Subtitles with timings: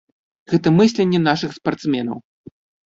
[0.53, 2.17] Гэта мысленне нашых спартсменаў.